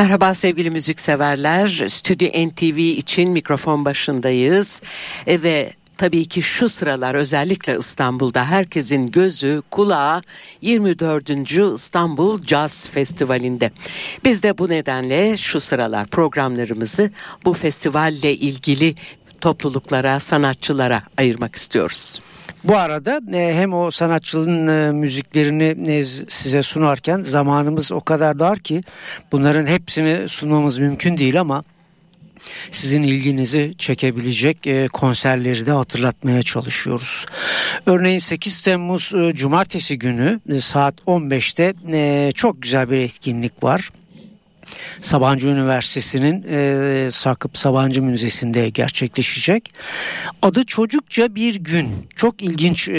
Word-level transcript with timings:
Merhaba 0.00 0.34
sevgili 0.34 0.70
müzikseverler. 0.70 1.68
Stüdyo 1.88 2.28
NTV 2.28 2.78
için 2.78 3.30
mikrofon 3.30 3.84
başındayız. 3.84 4.82
E, 5.26 5.42
ve 5.42 5.72
tabii 5.98 6.24
ki 6.24 6.42
şu 6.42 6.68
sıralar 6.68 7.14
özellikle 7.14 7.76
İstanbul'da 7.78 8.44
herkesin 8.44 9.10
gözü 9.10 9.62
kulağı 9.70 10.22
24. 10.62 11.50
İstanbul 11.74 12.42
Jazz 12.42 12.88
Festivali'nde. 12.88 13.70
Biz 14.24 14.42
de 14.42 14.58
bu 14.58 14.68
nedenle 14.68 15.36
şu 15.36 15.60
sıralar 15.60 16.06
programlarımızı 16.06 17.10
bu 17.44 17.52
festivalle 17.52 18.34
ilgili 18.34 18.94
topluluklara, 19.40 20.20
sanatçılara 20.20 21.02
ayırmak 21.16 21.56
istiyoruz. 21.56 22.20
Bu 22.64 22.76
arada 22.76 23.20
e, 23.32 23.54
hem 23.54 23.74
o 23.74 23.90
sanatçının 23.90 24.68
e, 24.68 24.92
müziklerini 24.92 25.92
e, 25.92 26.04
size 26.28 26.62
sunarken 26.62 27.20
zamanımız 27.20 27.92
o 27.92 28.00
kadar 28.00 28.38
dar 28.38 28.58
ki 28.58 28.82
bunların 29.32 29.66
hepsini 29.66 30.28
sunmamız 30.28 30.78
mümkün 30.78 31.16
değil 31.16 31.40
ama 31.40 31.64
sizin 32.70 33.02
ilginizi 33.02 33.74
çekebilecek 33.78 34.68
konserleri 34.92 35.66
de 35.66 35.72
hatırlatmaya 35.72 36.42
çalışıyoruz. 36.42 37.26
Örneğin 37.86 38.18
8 38.18 38.62
Temmuz 38.62 39.12
Cumartesi 39.34 39.98
günü 39.98 40.40
saat 40.60 40.94
15'te 41.06 42.32
çok 42.32 42.62
güzel 42.62 42.90
bir 42.90 42.96
etkinlik 42.96 43.64
var. 43.64 43.90
Sabancı 45.00 45.48
Üniversitesi'nin 45.48 46.44
e, 46.48 47.10
Sakıp 47.10 47.58
Sabancı 47.58 48.02
Müzesi'nde 48.02 48.68
gerçekleşecek. 48.68 49.72
Adı 50.42 50.64
Çocukça 50.64 51.34
Bir 51.34 51.54
Gün. 51.54 51.88
Çok 52.16 52.42
ilginç 52.42 52.88
e, 52.88 52.92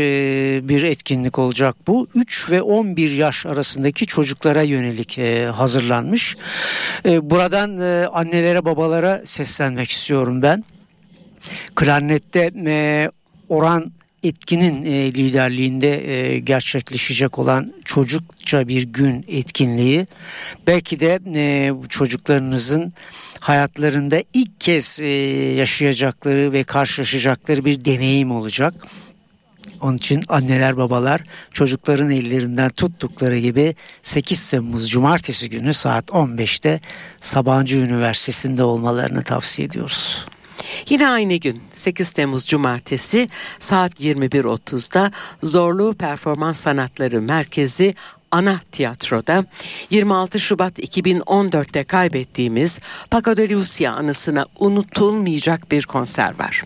bir 0.64 0.84
etkinlik 0.84 1.40
olacak 1.40 1.76
bu. 1.88 2.08
3 2.16 2.52
ve 2.52 2.62
11 2.62 3.12
yaş 3.12 3.46
arasındaki 3.46 4.06
çocuklara 4.06 4.62
yönelik 4.62 5.18
e, 5.18 5.46
hazırlanmış. 5.46 6.38
E, 7.06 7.30
buradan 7.30 7.82
e, 7.82 8.08
annelere 8.08 8.66
babalara 8.66 9.22
seslenmek 9.26 9.92
istiyorum 9.92 10.42
ben. 10.42 10.64
Klarnette 11.76 12.52
e, 12.66 13.10
Orhan 13.50 13.92
etkinin 14.24 14.86
e, 14.86 15.14
liderliğinde 15.14 16.12
e, 16.12 16.40
gerçekleşecek 16.40 17.40
olan 17.40 17.74
çocukça 17.86 18.68
bir 18.68 18.84
gün 18.84 19.26
etkinliği 19.28 20.08
belki 20.68 21.00
de 21.00 21.20
e, 21.36 21.72
çocuklarınızın 21.90 22.94
hayatlarında 23.40 24.24
ilk 24.34 24.62
kez 24.62 25.00
e, 25.00 25.08
yaşayacakları 25.56 26.54
ve 26.54 26.64
karşılaşacakları 26.64 27.66
bir 27.66 27.86
deneyim 27.86 28.32
olacak. 28.32 28.74
Onun 29.82 29.98
için 29.98 30.24
anneler 30.28 30.78
babalar 30.78 31.22
çocukların 31.52 32.10
ellerinden 32.10 32.70
tuttukları 32.70 33.38
gibi 33.40 33.76
8 34.02 34.50
Temmuz 34.50 34.90
Cumartesi 34.90 35.50
günü 35.50 35.74
saat 35.74 36.10
15'te 36.10 36.80
Sabancı 37.20 37.78
Üniversitesi'nde 37.78 38.64
olmalarını 38.64 39.24
tavsiye 39.24 39.68
ediyoruz. 39.68 40.26
Yine 40.90 41.10
aynı 41.10 41.36
gün 41.36 41.62
8 41.72 42.12
Temmuz 42.12 42.48
Cumartesi 42.48 43.30
saat 43.60 44.02
21.30'da 44.02 45.12
Zorlu 45.44 45.94
Performans 45.94 46.60
Sanatları 46.60 47.22
Merkezi 47.22 47.96
ana 48.32 48.60
tiyatroda 48.72 49.46
26 49.90 50.40
Şubat 50.40 50.80
2014'te 50.80 51.84
kaybettiğimiz 51.84 52.80
Paco 53.12 53.38
de 53.38 53.50
Lucia 53.50 53.94
anısına 53.94 54.46
unutulmayacak 54.60 55.72
bir 55.72 55.84
konser 55.84 56.40
var. 56.40 56.64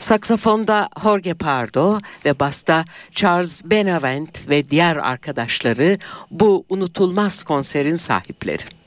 Saksafonda 0.00 0.88
Jorge 1.02 1.34
Pardo 1.34 1.98
ve 2.24 2.40
basta 2.40 2.84
Charles 3.14 3.62
Benavent 3.64 4.48
ve 4.48 4.70
diğer 4.70 4.96
arkadaşları 4.96 5.98
bu 6.30 6.64
unutulmaz 6.68 7.42
konserin 7.42 7.96
sahipleri. 7.96 8.81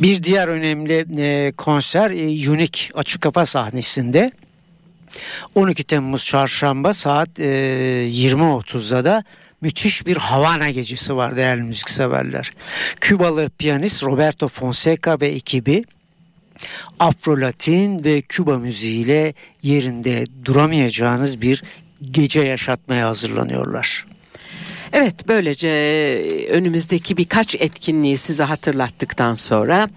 Bir 0.00 0.22
diğer 0.22 0.48
önemli 0.48 1.06
e, 1.18 1.52
konser 1.52 2.10
e, 2.10 2.50
Unique 2.50 2.90
açık 2.94 3.20
kafa 3.20 3.46
sahnesinde 3.46 4.30
12 5.54 5.84
Temmuz 5.84 6.24
çarşamba 6.26 6.92
saat 6.92 7.40
e, 7.40 7.44
20.30'da 8.08 9.04
da 9.04 9.24
müthiş 9.60 10.06
bir 10.06 10.16
Havana 10.16 10.70
gecesi 10.70 11.16
var 11.16 11.36
değerli 11.36 11.62
müzikseverler. 11.62 12.50
Kübalı 13.00 13.50
piyanist 13.58 14.04
Roberto 14.04 14.48
Fonseca 14.48 15.20
ve 15.20 15.26
ekibi 15.26 15.84
Afro-Latin 17.00 18.04
ve 18.04 18.20
Küba 18.20 18.58
müziğiyle 18.58 19.34
yerinde 19.62 20.24
duramayacağınız 20.44 21.40
bir 21.40 21.62
gece 22.10 22.40
yaşatmaya 22.40 23.08
hazırlanıyorlar. 23.08 24.04
Evet 24.96 25.28
böylece 25.28 25.68
önümüzdeki 26.50 27.16
birkaç 27.16 27.54
etkinliği 27.54 28.16
size 28.16 28.44
hatırlattıktan 28.44 29.34
sonra 29.34 29.88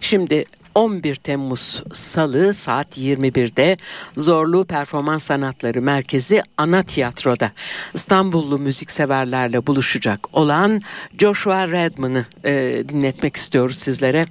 şimdi 0.00 0.44
11 0.78 1.14
Temmuz 1.14 1.82
Salı 1.92 2.54
saat 2.54 2.98
21'de 2.98 3.76
Zorlu 4.16 4.64
Performans 4.64 5.22
Sanatları 5.22 5.82
Merkezi 5.82 6.42
Ana 6.56 6.82
Tiyatro'da 6.82 7.52
İstanbullu 7.94 8.58
müzikseverlerle 8.58 9.66
buluşacak 9.66 10.36
olan 10.36 10.82
Joshua 11.18 11.68
Redman'ı 11.68 12.26
e, 12.44 12.82
dinletmek 12.88 13.36
istiyoruz 13.36 13.76
sizlere. 13.76 14.26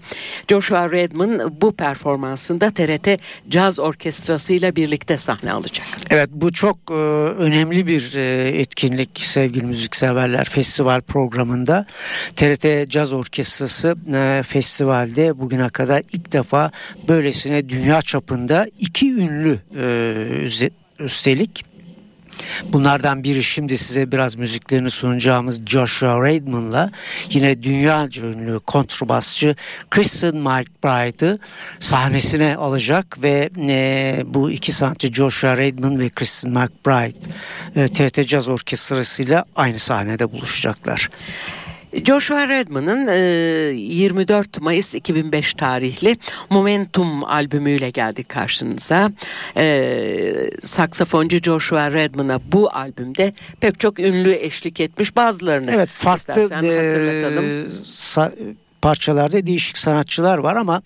Joshua 0.50 0.91
Redman 0.91 1.62
bu 1.62 1.75
performansında 1.75 2.72
TRT 2.72 3.19
Caz 3.50 3.80
Orkestrası 3.80 4.53
ile 4.53 4.75
birlikte 4.75 5.18
sahne 5.18 5.52
alacak. 5.52 5.88
Evet 6.09 6.30
bu 6.34 6.53
çok 6.53 6.78
e, 6.90 6.94
önemli 6.94 7.88
bir 7.88 8.16
e, 8.16 8.50
etkinlik 8.59 9.19
sevgili 9.19 9.66
müzikseverler 9.66 10.50
festival 10.50 11.02
programında. 11.02 11.86
TRT 12.36 12.90
Caz 12.90 13.13
Orkestrası 13.13 13.96
e, 14.13 14.44
festivalde 14.44 15.40
bugüne 15.40 15.69
kadar 15.69 16.03
ilk 16.13 16.37
defa 16.38 16.72
böylesine 17.08 17.70
dünya 17.70 18.02
çapında 18.02 18.68
iki 18.80 19.14
ünlü 19.14 19.59
e, 19.75 21.03
üstelik 21.03 21.66
Bunlardan 22.64 23.24
biri 23.24 23.44
şimdi 23.44 23.78
size 23.78 24.12
biraz 24.12 24.36
müziklerini 24.36 24.90
sunacağımız 24.90 25.66
Joshua 25.66 26.25
Redman'la 26.25 26.92
yine 27.30 27.64
dünya 27.64 28.08
ünlü 28.18 28.59
kontrbasçı 28.59 29.56
Kristen 29.90 30.36
McBride'ı 30.36 31.40
sahnesine 31.80 32.56
alacak 32.56 33.24
ve 33.24 33.50
e, 33.69 34.22
bu 34.25 34.52
iki 34.52 34.72
sanatçı 34.72 35.14
Joshua 35.14 35.58
Redman 35.58 36.00
ve 36.00 36.09
Kristen 36.09 36.52
McBride 36.52 37.18
e, 37.75 37.88
TRT 37.88 38.24
Jazz 38.24 38.50
Orkestrası 38.50 39.24
ile 39.24 39.44
aynı 39.56 39.80
sahnede 39.80 40.31
buluşacaklar. 40.31 41.09
Joshua 42.06 42.47
Redman'ın 42.47 43.08
24 43.74 44.62
Mayıs 44.62 44.95
2005 44.95 45.54
tarihli 45.54 46.18
Momentum 46.50 47.24
albümüyle 47.24 47.89
geldik 47.89 48.30
karşınıza. 48.30 49.12
saksafoncu 50.62 51.38
Joshua 51.38 51.92
Redman'a 51.92 52.39
bu 52.51 52.69
albümde 52.74 53.33
pek 53.60 53.80
çok 53.80 54.00
ünlü 54.00 54.31
eşlik 54.31 54.80
etmiş 54.80 55.16
bazılarını. 55.16 55.71
Evet 55.71 55.89
farklı 55.89 56.50
e, 56.63 57.66
parçalarda 58.81 59.48
değişik 59.48 59.77
sanatçılar 59.77 60.38
var 60.38 60.56
ama 60.56 60.81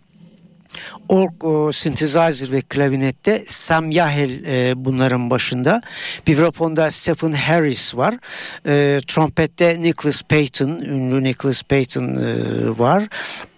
Org 1.10 1.44
o, 1.44 1.72
synthesizer 1.72 2.52
ve 2.52 2.62
klavinette 2.62 3.44
Sam 3.48 3.92
Yahel 3.92 4.44
e, 4.46 4.86
bunların 4.86 5.30
başında. 5.30 5.82
Vibrafonda 6.28 6.92
Stephen 6.92 7.32
Harris 7.32 7.96
var. 7.96 8.16
E, 8.66 9.00
trompette 9.08 9.82
Nicholas 9.82 10.22
Payton, 10.22 10.70
ünlü 10.70 11.24
Nicholas 11.24 11.64
Payton 11.64 12.04
e, 12.04 12.36
var. 12.80 13.08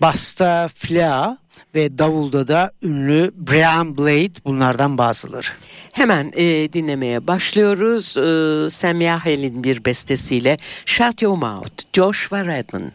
Basta 0.02 0.70
Flea 0.76 1.38
ve 1.76 1.98
davulda 1.98 2.48
da 2.48 2.72
ünlü 2.82 3.32
Brian 3.36 3.98
Blade 3.98 4.46
bunlardan 4.46 4.98
bazıları. 4.98 5.48
Hemen 5.92 6.32
e, 6.36 6.74
dinlemeye 6.74 7.28
başlıyoruz. 7.28 8.18
E, 8.18 8.70
Sam 8.70 9.02
Yahel'in 9.02 9.64
bir 9.64 9.86
bestesiyle 9.86 10.58
Shut 10.86 11.22
Your 11.22 11.38
Mouth, 11.38 11.84
Joshua 11.94 12.46
Redman. 12.46 12.92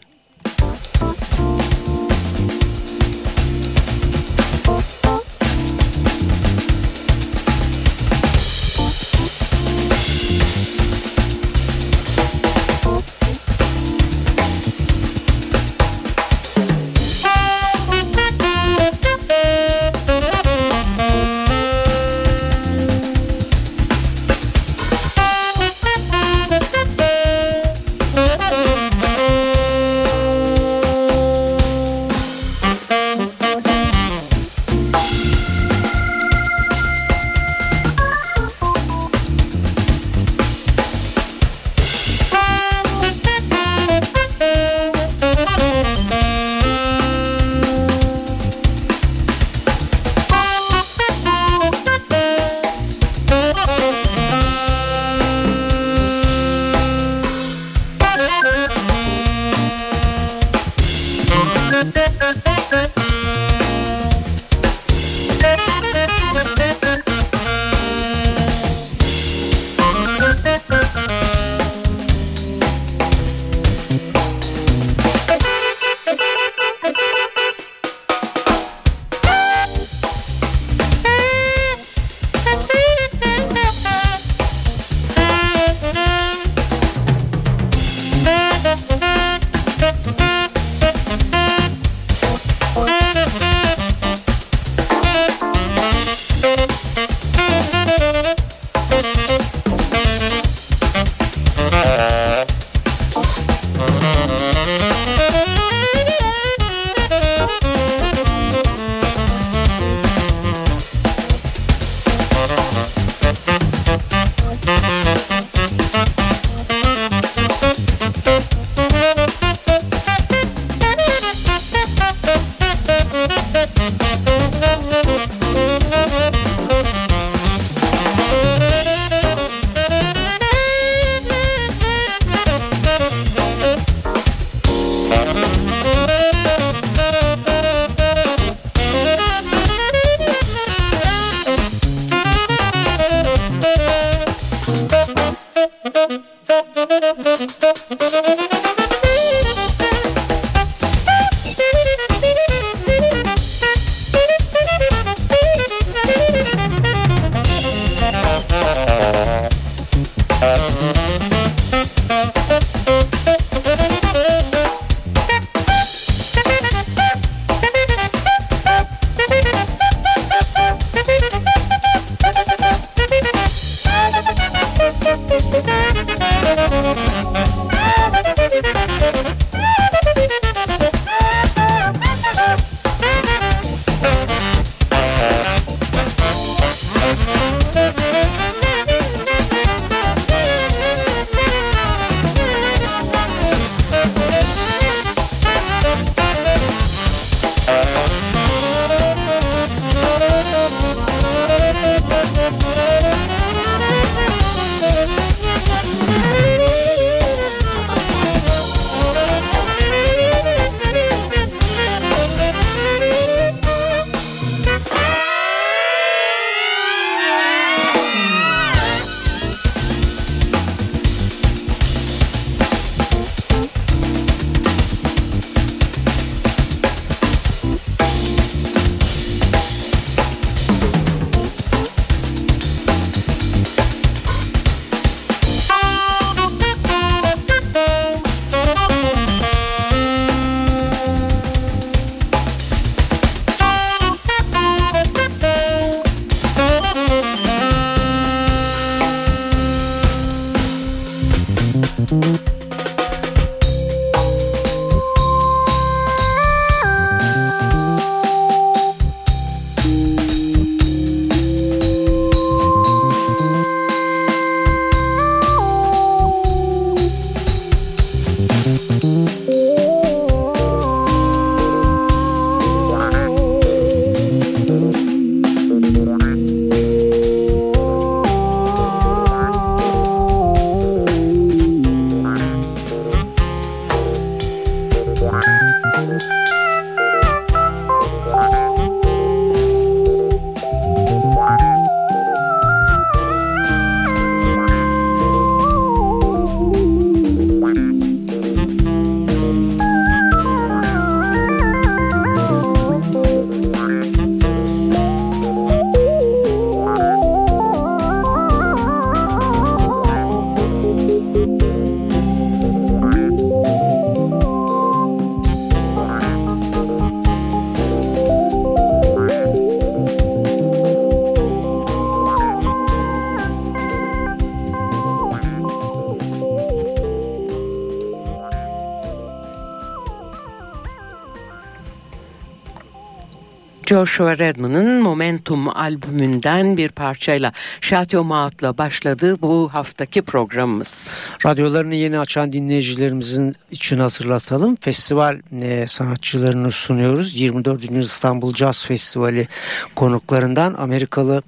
Joshua 333.88 334.38
Redman'ın 334.38 335.02
Momentum 335.02 335.68
albümünden 335.68 336.76
bir 336.76 336.88
parçayla 336.88 337.52
Chateau 337.80 338.24
Maut'la 338.24 338.78
başladı 338.78 339.36
bu 339.42 339.70
haftaki 339.72 340.22
programımız. 340.22 341.14
Radyolarını 341.46 341.94
yeni 341.94 342.18
açan 342.18 342.52
dinleyicilerimizin 342.52 343.56
için 343.70 343.98
hatırlatalım. 343.98 344.76
Festival 344.80 345.40
e, 345.62 345.86
sanatçılarını 345.86 346.70
sunuyoruz. 346.70 347.40
24. 347.40 347.90
İstanbul 347.90 348.54
Jazz 348.54 348.86
Festivali 348.86 349.48
konuklarından 349.94 350.74
Amerikalı 350.74 351.42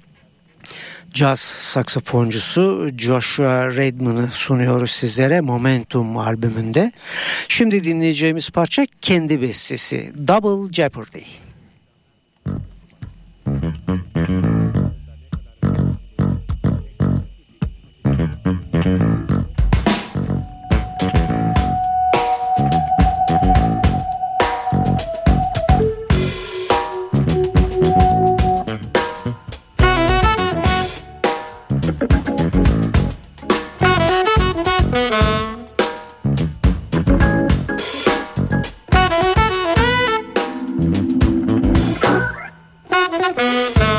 caz 1.13 1.39
saksafoncusu 1.39 2.91
Joshua 2.97 3.75
Redman'ı 3.75 4.29
sunuyoruz 4.31 4.91
sizlere 4.91 5.41
Momentum 5.41 6.17
albümünde. 6.17 6.91
Şimdi 7.47 7.83
dinleyeceğimiz 7.83 8.49
parça 8.49 8.85
kendi 9.01 9.41
bestesi 9.41 10.11
Double 10.27 10.73
Jeopardy. 10.73 11.40
Música 43.41 43.90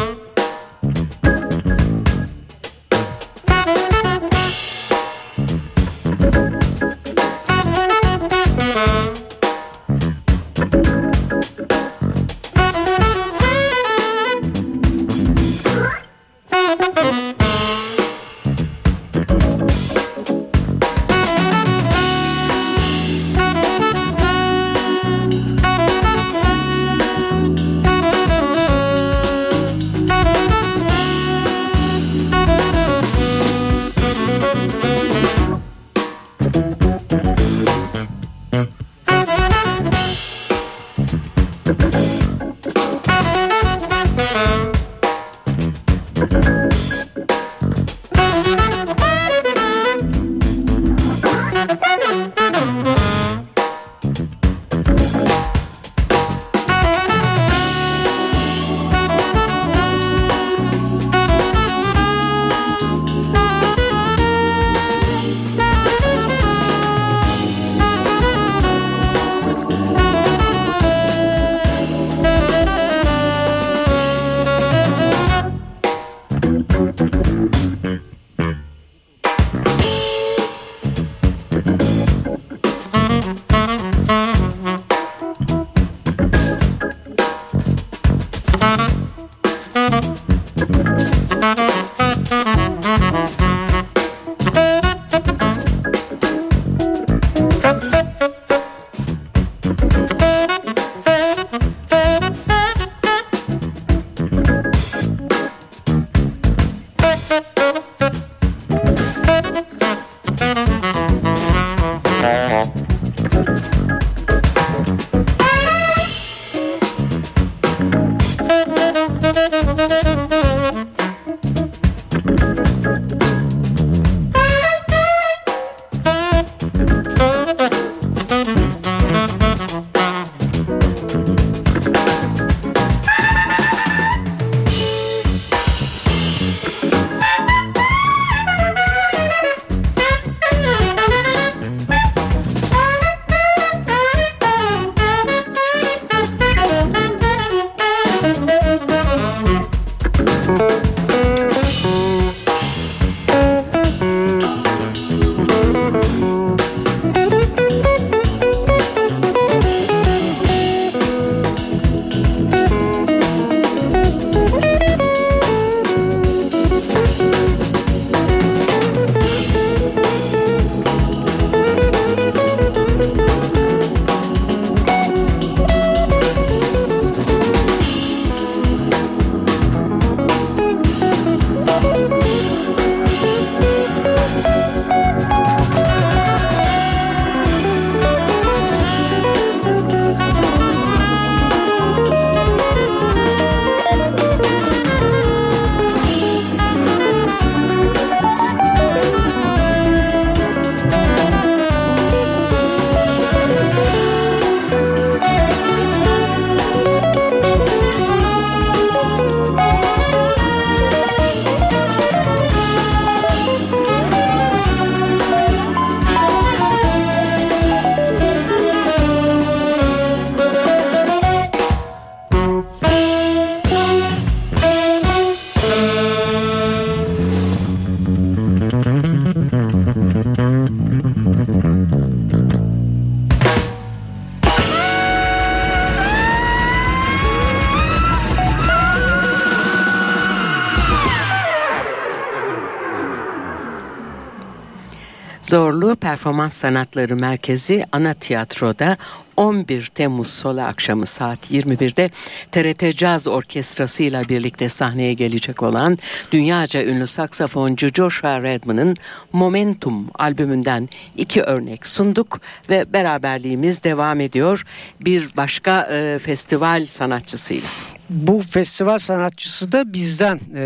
Zorlu 245.52 245.96
Performans 245.96 246.54
Sanatları 246.54 247.16
Merkezi 247.16 247.84
Ana 247.92 248.14
Tiyatro'da 248.14 248.96
11 249.36 249.86
Temmuz 249.86 250.28
Salı 250.28 250.64
akşamı 250.64 251.06
saat 251.06 251.50
21'de 251.50 252.10
TRT 252.52 252.96
Caz 252.96 253.28
Orkestrası 253.28 254.02
ile 254.02 254.22
birlikte 254.28 254.68
sahneye 254.68 255.14
gelecek 255.14 255.62
olan 255.62 255.98
dünyaca 256.32 256.84
ünlü 256.84 257.06
saksafoncu 257.06 257.88
Joshua 257.88 258.42
Redman'ın 258.42 258.96
Momentum 259.32 260.06
albümünden 260.14 260.88
iki 261.16 261.42
örnek 261.42 261.86
sunduk 261.86 262.40
ve 262.70 262.92
beraberliğimiz 262.92 263.84
devam 263.84 264.20
ediyor 264.20 264.64
bir 265.00 265.36
başka 265.36 265.82
e, 265.82 266.18
festival 266.18 266.86
sanatçısıyla 266.86 267.68
bu 268.12 268.40
festival 268.40 268.98
sanatçısı 268.98 269.72
da 269.72 269.92
bizden 269.92 270.40
e, 270.54 270.60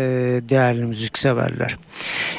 değerli 0.49 0.85
müzikseverler. 0.85 1.77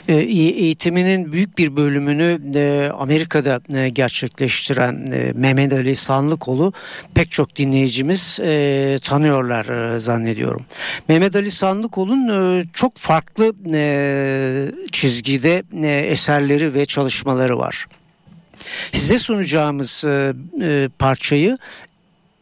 E, 0.08 0.14
eğitiminin 0.14 1.32
büyük 1.32 1.58
bir 1.58 1.76
bölümünü 1.76 2.40
e, 2.54 2.90
Amerika'da 2.98 3.60
e, 3.78 3.88
gerçekleştiren 3.88 5.12
e, 5.12 5.32
Mehmet 5.34 5.72
Ali 5.72 5.96
Sanlıkolu 6.18 6.72
pek 7.14 7.30
çok 7.30 7.56
dinleyicimiz 7.56 8.38
e, 8.40 8.98
tanıyorlar 9.02 9.94
e, 9.94 10.00
zannediyorum. 10.00 10.64
Mehmet 11.08 11.36
Ali 11.36 11.50
Sanlıkol'un 11.50 12.28
e, 12.28 12.64
çok 12.72 12.96
farklı 12.96 13.52
e, 13.74 14.70
çizgide 14.92 15.62
e, 15.82 15.88
eserleri 15.88 16.74
ve 16.74 16.84
çalışmaları 16.84 17.58
var. 17.58 17.86
Size 18.92 19.18
sunacağımız 19.18 20.04
e, 20.04 20.32
e, 20.60 20.88
parçayı 20.98 21.58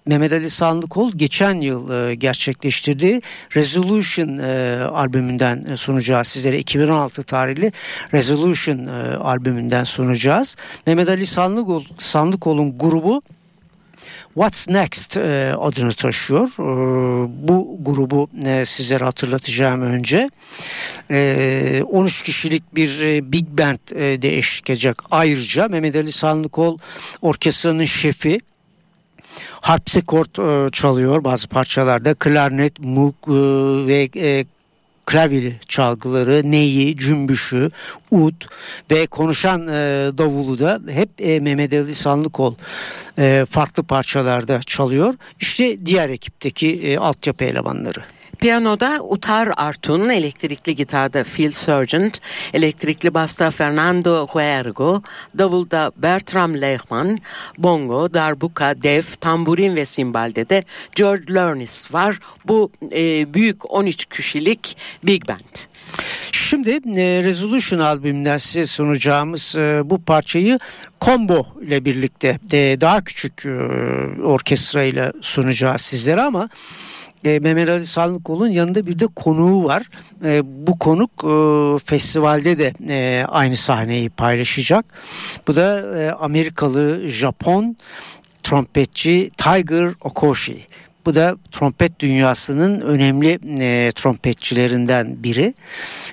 Mehmet 0.07 0.33
Ali 0.33 0.51
Sanlıkol 0.51 1.13
geçen 1.13 1.61
yıl 1.61 1.91
e, 1.91 2.15
gerçekleştirdiği 2.15 3.23
Resolution 3.57 4.39
e, 4.39 4.81
albümünden 4.85 5.65
e, 5.65 5.77
sunacağız 5.77 6.27
sizlere 6.27 6.59
2016 6.59 7.23
tarihli 7.23 7.73
Resolution 8.13 8.87
e, 8.87 9.17
albümünden 9.17 9.85
sunacağız. 9.85 10.57
Mehmet 10.87 11.09
Ali 11.09 11.27
Sanlıkol 11.27 11.85
Sanlıkol'un 11.99 12.79
grubu 12.79 13.23
What's 14.37 14.69
Next 14.69 15.17
e, 15.17 15.55
adını 15.59 15.93
taşıyor. 15.93 16.49
E, 16.49 16.63
bu 17.49 17.79
grubu 17.81 18.29
e, 18.47 18.65
sizlere 18.65 19.05
hatırlatacağım 19.05 19.83
önce. 19.83 20.31
E, 21.11 21.83
13 21.91 22.23
kişilik 22.23 22.75
bir 22.75 23.01
e, 23.01 23.33
big 23.33 23.47
band 23.49 23.79
e, 23.93 24.23
de 24.23 24.39
eşlik 24.39 24.71
edecek. 24.71 24.97
Ayrıca 25.11 25.69
Mehmet 25.69 25.97
Ali 25.97 26.13
Sanlıkol 26.13 26.79
orkestranın 27.23 27.85
şefi 27.85 28.41
harpsikort 29.61 30.39
e, 30.39 30.69
çalıyor 30.73 31.25
bazı 31.25 31.49
parçalarda. 31.49 32.15
Klarnet, 32.15 32.81
muk 32.81 33.15
e, 33.29 33.33
ve 33.87 34.09
e, 34.17 34.45
klavyeli 35.07 35.57
çalgıları, 35.69 36.51
neyi, 36.51 36.97
cümbüşü, 36.97 37.71
ud 38.11 38.35
ve 38.91 39.07
konuşan 39.07 39.69
e, 39.69 39.73
davulu 40.19 40.59
da 40.59 40.81
hep 40.89 41.11
e, 41.19 41.41
Mehmet 41.41 41.73
Ali 41.73 41.95
Sanlıkol 41.95 42.55
e, 43.19 43.47
farklı 43.51 43.83
parçalarda 43.83 44.61
çalıyor. 44.67 45.15
İşte 45.41 45.87
diğer 45.87 46.09
ekipteki 46.09 46.83
e, 46.83 46.99
altyapı 46.99 47.45
elemanları. 47.45 48.16
Piyanoda 48.39 48.99
Utar 49.03 49.49
Artun, 49.57 50.09
elektrikli 50.09 50.75
gitarda 50.75 51.25
Phil 51.25 51.51
Sargent, 51.51 52.21
elektrikli 52.53 53.15
basta 53.15 53.51
Fernando 53.51 54.27
Huergo, 54.27 55.03
davulda 55.39 55.93
Bertram 55.97 56.55
Lehman, 56.55 57.19
bongo, 57.59 58.15
darbuka, 58.15 58.83
def, 58.83 59.21
tamburin 59.21 59.77
ve 59.77 59.85
simbalde 59.85 60.49
de 60.49 60.65
George 60.95 61.35
Lernis 61.35 61.95
var. 61.95 62.19
Bu 62.45 62.71
e, 62.93 63.35
büyük 63.35 63.71
13 63.71 64.05
kişilik 64.05 64.77
Big 65.03 65.29
Band. 65.29 65.57
Şimdi 66.33 66.71
e, 66.71 67.23
Resolution 67.23 67.79
albümünden 67.79 68.39
size 68.39 68.67
sunacağımız 68.67 69.55
e, 69.57 69.81
bu 69.85 70.03
parçayı 70.03 70.59
combo 71.01 71.47
ile 71.63 71.85
birlikte 71.85 72.39
e, 72.53 72.81
daha 72.81 73.05
küçük 73.05 73.43
orkestra 74.25 74.83
ile 74.83 75.13
sunacağız 75.21 75.81
sizlere 75.81 76.23
ama 76.23 76.49
e, 77.27 77.39
Mehmet 77.39 77.69
Ali 77.69 77.87
Sanlıkol'un 77.87 78.49
yanında 78.49 78.87
bir 78.87 78.99
de 78.99 79.07
konuğu 79.07 79.65
var. 79.65 79.83
E, 80.25 80.43
bu 80.67 80.79
konuk 80.79 81.11
e, 81.25 81.85
festivalde 81.85 82.59
de 82.59 82.73
e, 82.89 83.25
aynı 83.29 83.57
sahneyi 83.57 84.11
paylaşacak. 84.11 84.87
Bu 85.49 85.57
da 85.57 85.99
e, 85.99 86.11
Amerikalı 86.11 87.09
Japon 87.09 87.77
trompetçi 88.43 89.31
Tiger 89.37 89.91
Okoshi. 90.01 90.67
Bu 91.07 91.15
da 91.15 91.37
trompet 91.53 92.01
dünyasının 92.01 92.81
önemli 92.81 93.39
e, 93.59 93.91
trompetçilerinden 93.95 95.23
biri. 95.23 95.55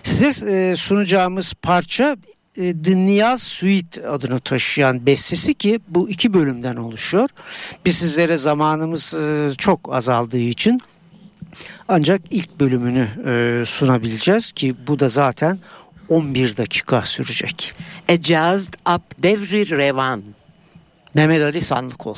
Size 0.03 0.51
e, 0.51 0.75
sunacağımız 0.75 1.53
parça 1.53 2.17
e, 2.57 2.81
The 2.81 2.95
Niyaz 2.95 3.43
Suite 3.43 4.07
adını 4.07 4.39
taşıyan 4.39 5.05
bestesi 5.05 5.53
ki 5.53 5.79
bu 5.87 6.09
iki 6.09 6.33
bölümden 6.33 6.75
oluşuyor. 6.75 7.29
Biz 7.85 7.97
sizlere 7.97 8.37
zamanımız 8.37 9.13
e, 9.13 9.51
çok 9.57 9.93
azaldığı 9.93 10.37
için 10.37 10.81
ancak 11.87 12.21
ilk 12.29 12.59
bölümünü 12.59 13.07
e, 13.25 13.65
sunabileceğiz 13.65 14.51
ki 14.51 14.75
bu 14.87 14.99
da 14.99 15.09
zaten 15.09 15.59
11 16.09 16.57
dakika 16.57 17.01
sürecek. 17.01 17.73
A 18.09 18.15
Jazzed 18.15 18.73
Up 18.95 19.01
Devri 19.23 19.69
Revan. 19.77 20.23
Mehmet 21.13 21.41
Ali 21.41 21.61
Sanlıkol. 21.61 22.15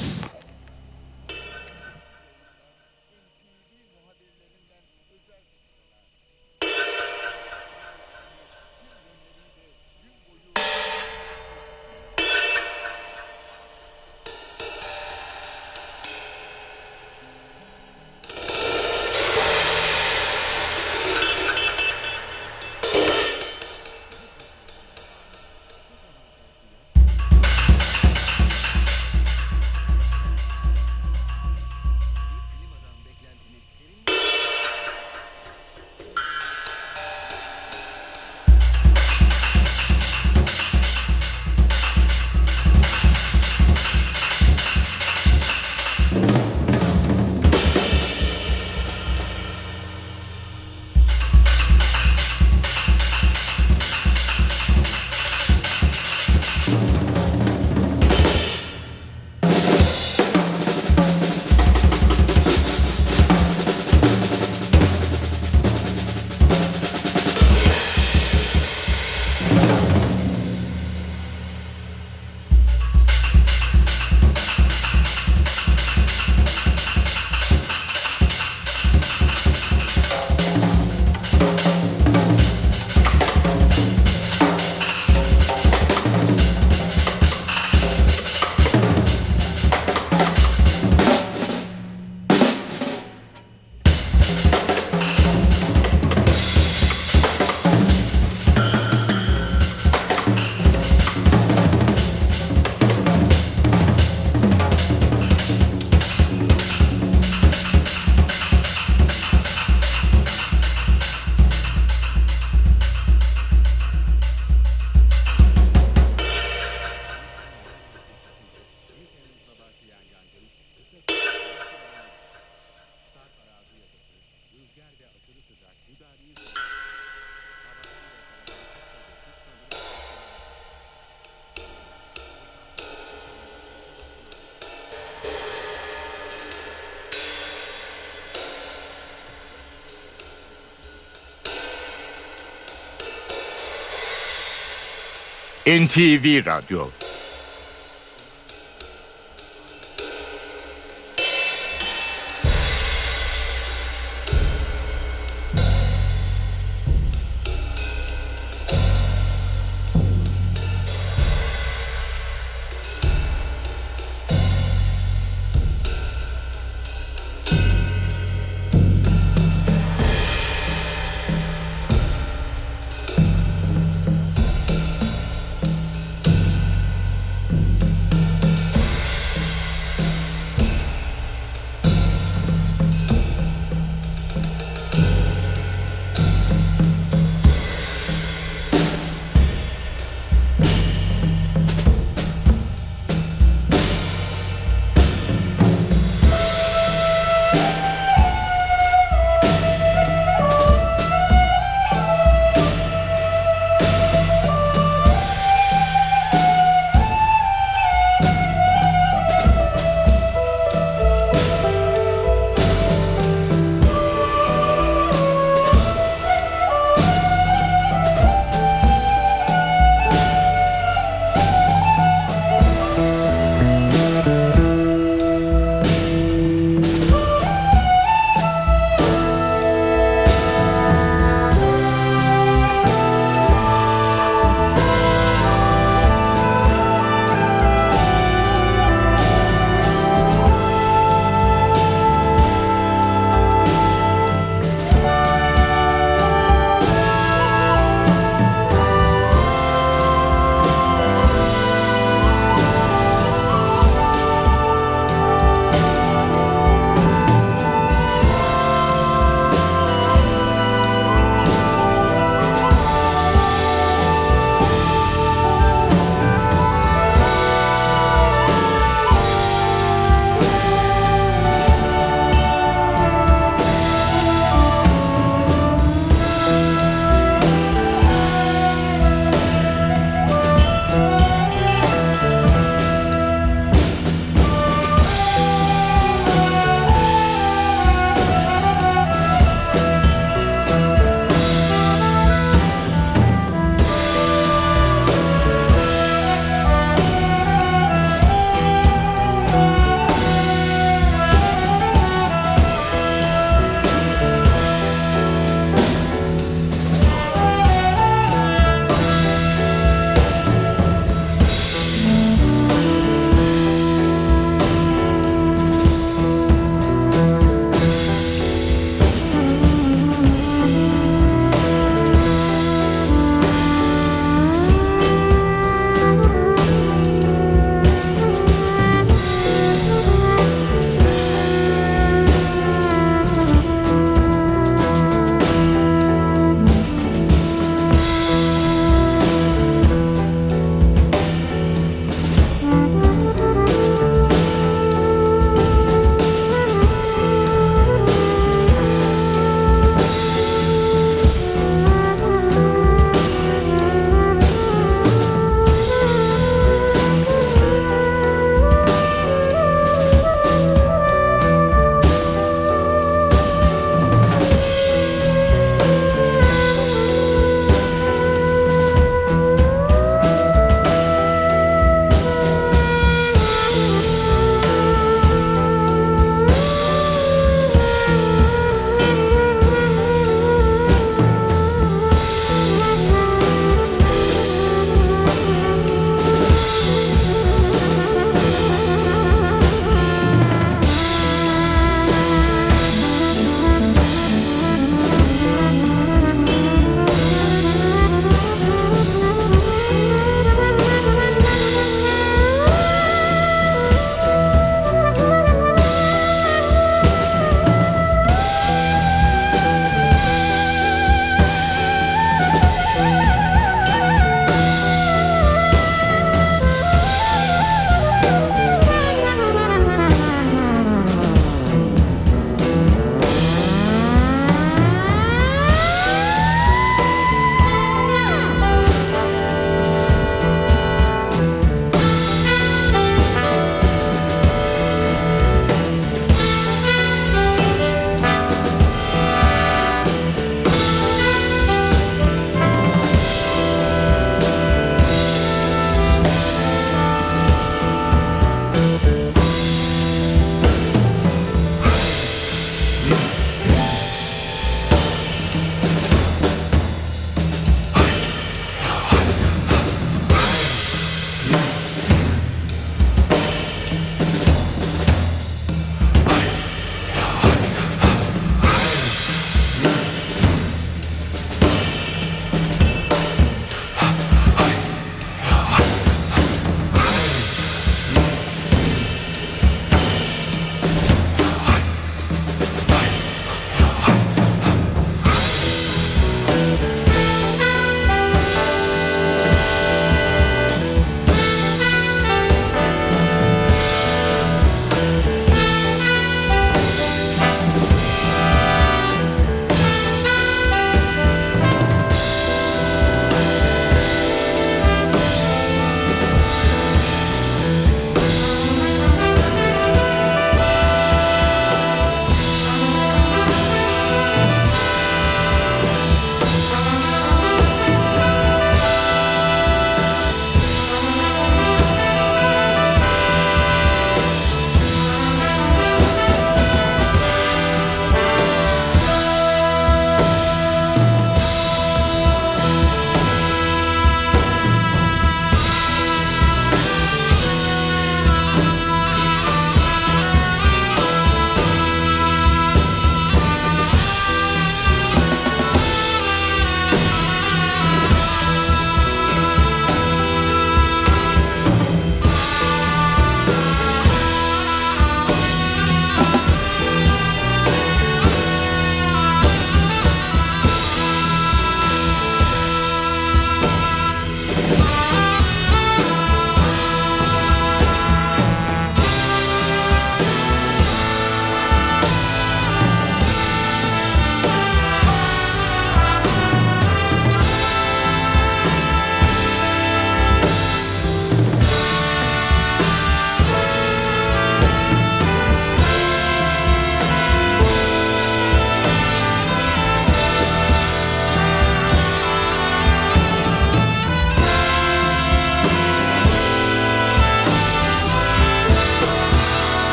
NTV 145.65 146.41
Radyo 146.45 146.91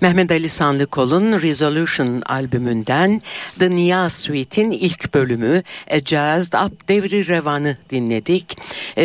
Mehmet 0.00 0.32
Ali 0.32 0.48
Sanlıkol'un 0.48 1.42
Resolution 1.42 2.22
albümünden 2.26 3.22
The 3.58 3.70
Niyaz 3.70 4.12
Suite'in 4.12 4.70
ilk 4.70 5.14
bölümü 5.14 5.62
A 5.90 5.98
Jazzed 5.98 6.52
Up 6.52 6.88
Devri 6.88 7.28
Revan'ı 7.28 7.76
dinledik. 7.90 8.56
E, 8.96 9.04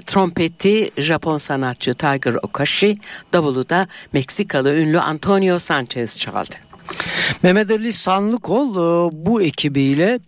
trompeti 0.00 0.90
Japon 0.98 1.36
sanatçı 1.36 1.94
Tiger 1.94 2.34
Okashi, 2.42 2.96
davulu 3.32 3.68
da 3.68 3.86
Meksikalı 4.12 4.74
ünlü 4.74 5.00
Antonio 5.00 5.58
Sanchez 5.58 6.20
çaldı. 6.20 6.54
Mehmet 7.42 7.70
Ali 7.70 7.92
Sanlıkol 7.92 8.70
e, 8.72 9.10
bu 9.26 9.42
ekibiyle 9.42 10.20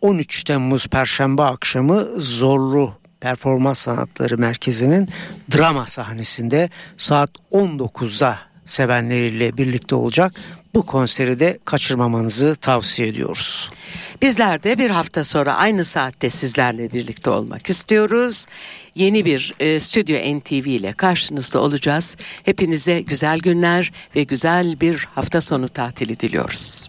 13 0.00 0.44
Temmuz 0.44 0.86
Perşembe 0.86 1.42
akşamı 1.42 2.08
Zorlu 2.16 2.94
Performans 3.20 3.78
Sanatları 3.78 4.38
Merkezi'nin 4.38 5.08
drama 5.56 5.86
sahnesinde 5.86 6.70
saat 6.96 7.30
19'da 7.52 8.53
sevenleriyle 8.64 9.56
birlikte 9.56 9.94
olacak. 9.94 10.32
Bu 10.74 10.86
konseri 10.86 11.40
de 11.40 11.58
kaçırmamanızı 11.64 12.56
tavsiye 12.56 13.08
ediyoruz. 13.08 13.70
Bizler 14.22 14.62
de 14.62 14.78
bir 14.78 14.90
hafta 14.90 15.24
sonra 15.24 15.54
aynı 15.54 15.84
saatte 15.84 16.30
sizlerle 16.30 16.92
birlikte 16.92 17.30
olmak 17.30 17.70
istiyoruz. 17.70 18.46
Yeni 18.94 19.24
bir 19.24 19.54
e, 19.60 19.80
Stüdyo 19.80 20.38
NTV 20.38 20.66
ile 20.66 20.92
karşınızda 20.92 21.60
olacağız. 21.60 22.16
Hepinize 22.44 23.00
güzel 23.00 23.38
günler 23.38 23.92
ve 24.16 24.22
güzel 24.22 24.80
bir 24.80 25.08
hafta 25.14 25.40
sonu 25.40 25.68
tatili 25.68 26.20
diliyoruz. 26.20 26.88